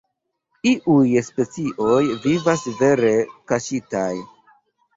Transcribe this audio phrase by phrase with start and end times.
[0.71, 3.15] Iuj specioj vivas vere
[3.53, 4.13] kaŝitaj.